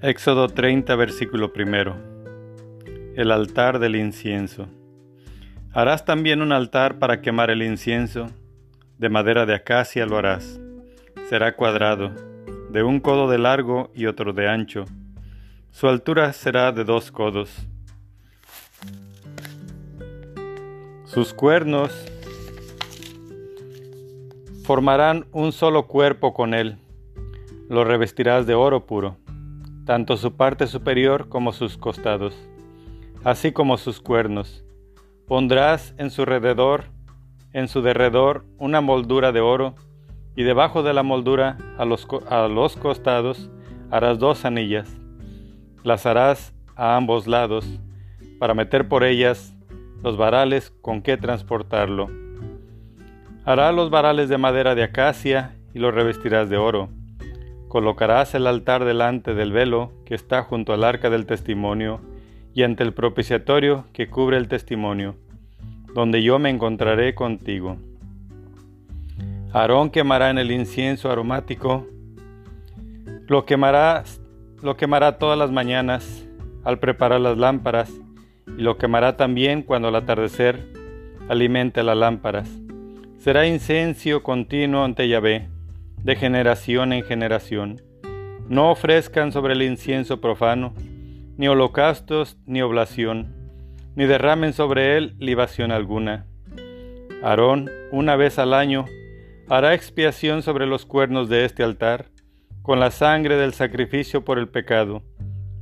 Éxodo 0.00 0.46
30, 0.46 0.94
versículo 0.94 1.52
primero. 1.52 1.96
El 3.16 3.32
altar 3.32 3.80
del 3.80 3.96
incienso. 3.96 4.68
Harás 5.72 6.04
también 6.04 6.40
un 6.40 6.52
altar 6.52 7.00
para 7.00 7.20
quemar 7.20 7.50
el 7.50 7.64
incienso. 7.64 8.28
De 8.96 9.08
madera 9.08 9.44
de 9.44 9.56
acacia 9.56 10.06
lo 10.06 10.16
harás. 10.16 10.60
Será 11.28 11.56
cuadrado, 11.56 12.12
de 12.70 12.84
un 12.84 13.00
codo 13.00 13.28
de 13.28 13.38
largo 13.38 13.90
y 13.92 14.06
otro 14.06 14.32
de 14.32 14.48
ancho. 14.48 14.84
Su 15.72 15.88
altura 15.88 16.32
será 16.32 16.70
de 16.70 16.84
dos 16.84 17.10
codos. 17.10 17.66
Sus 21.06 21.34
cuernos 21.34 21.90
formarán 24.62 25.26
un 25.32 25.50
solo 25.50 25.88
cuerpo 25.88 26.34
con 26.34 26.54
él. 26.54 26.76
Lo 27.68 27.82
revestirás 27.82 28.46
de 28.46 28.54
oro 28.54 28.86
puro 28.86 29.16
tanto 29.88 30.18
su 30.18 30.36
parte 30.36 30.66
superior 30.66 31.30
como 31.30 31.50
sus 31.54 31.78
costados, 31.78 32.36
así 33.24 33.52
como 33.52 33.78
sus 33.78 34.02
cuernos. 34.02 34.62
Pondrás 35.26 35.94
en 35.96 36.10
su 36.10 36.24
alrededor, 36.24 36.90
en 37.54 37.68
su 37.68 37.80
derredor, 37.80 38.44
una 38.58 38.82
moldura 38.82 39.32
de 39.32 39.40
oro, 39.40 39.76
y 40.36 40.42
debajo 40.42 40.82
de 40.82 40.92
la 40.92 41.02
moldura, 41.02 41.56
a 41.78 41.86
los, 41.86 42.06
a 42.28 42.48
los 42.48 42.76
costados, 42.76 43.50
harás 43.90 44.18
dos 44.18 44.44
anillas. 44.44 44.94
Las 45.84 46.04
harás 46.04 46.52
a 46.76 46.94
ambos 46.94 47.26
lados, 47.26 47.64
para 48.38 48.52
meter 48.52 48.88
por 48.88 49.04
ellas 49.04 49.54
los 50.02 50.18
varales 50.18 50.70
con 50.82 51.00
que 51.00 51.16
transportarlo. 51.16 52.10
Hará 53.46 53.72
los 53.72 53.88
varales 53.88 54.28
de 54.28 54.36
madera 54.36 54.74
de 54.74 54.82
acacia 54.82 55.56
y 55.72 55.78
los 55.78 55.94
revestirás 55.94 56.50
de 56.50 56.58
oro 56.58 56.90
Colocarás 57.68 58.34
el 58.34 58.46
altar 58.46 58.86
delante 58.86 59.34
del 59.34 59.52
velo 59.52 59.92
que 60.06 60.14
está 60.14 60.42
junto 60.42 60.72
al 60.72 60.84
arca 60.84 61.10
del 61.10 61.26
testimonio 61.26 62.00
y 62.54 62.62
ante 62.62 62.82
el 62.82 62.94
propiciatorio 62.94 63.84
que 63.92 64.08
cubre 64.08 64.38
el 64.38 64.48
testimonio, 64.48 65.16
donde 65.94 66.22
yo 66.22 66.38
me 66.38 66.48
encontraré 66.48 67.14
contigo. 67.14 67.76
Aarón 69.52 69.90
quemará 69.90 70.30
en 70.30 70.38
el 70.38 70.50
incienso 70.50 71.10
aromático, 71.10 71.86
lo 73.26 73.44
quemará, 73.44 74.02
lo 74.62 74.78
quemará 74.78 75.18
todas 75.18 75.38
las 75.38 75.50
mañanas 75.50 76.26
al 76.64 76.78
preparar 76.78 77.20
las 77.20 77.36
lámparas, 77.36 77.92
y 78.46 78.62
lo 78.62 78.78
quemará 78.78 79.18
también 79.18 79.62
cuando 79.62 79.88
al 79.88 79.96
atardecer 79.96 80.72
alimente 81.28 81.82
las 81.82 81.98
lámparas. 81.98 82.48
Será 83.18 83.46
incencio 83.46 84.22
continuo 84.22 84.84
ante 84.84 85.06
Yahvé 85.06 85.57
de 86.02 86.16
generación 86.16 86.92
en 86.92 87.04
generación. 87.04 87.82
No 88.48 88.70
ofrezcan 88.70 89.32
sobre 89.32 89.54
el 89.54 89.62
incienso 89.62 90.20
profano, 90.20 90.74
ni 91.36 91.48
holocaustos 91.48 92.36
ni 92.46 92.62
oblación, 92.62 93.34
ni 93.94 94.06
derramen 94.06 94.52
sobre 94.52 94.96
él 94.96 95.14
libación 95.18 95.70
alguna. 95.72 96.26
Aarón, 97.22 97.70
una 97.90 98.16
vez 98.16 98.38
al 98.38 98.54
año, 98.54 98.84
hará 99.48 99.74
expiación 99.74 100.42
sobre 100.42 100.66
los 100.66 100.86
cuernos 100.86 101.28
de 101.28 101.44
este 101.44 101.62
altar, 101.62 102.06
con 102.62 102.80
la 102.80 102.90
sangre 102.90 103.36
del 103.36 103.54
sacrificio 103.54 104.24
por 104.24 104.38
el 104.38 104.48
pecado, 104.48 105.02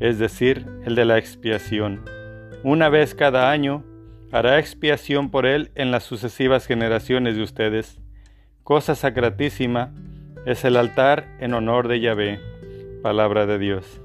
es 0.00 0.18
decir, 0.18 0.66
el 0.84 0.94
de 0.94 1.04
la 1.04 1.18
expiación. 1.18 2.02
Una 2.62 2.88
vez 2.88 3.14
cada 3.14 3.50
año, 3.50 3.84
hará 4.32 4.58
expiación 4.58 5.30
por 5.30 5.46
él 5.46 5.70
en 5.74 5.90
las 5.90 6.02
sucesivas 6.02 6.66
generaciones 6.66 7.36
de 7.36 7.42
ustedes, 7.42 8.00
cosa 8.62 8.94
sacratísima, 8.94 9.92
es 10.46 10.64
el 10.64 10.76
altar 10.76 11.26
en 11.40 11.54
honor 11.54 11.88
de 11.88 12.00
Yahvé, 12.00 12.40
palabra 13.02 13.46
de 13.46 13.58
Dios. 13.58 14.03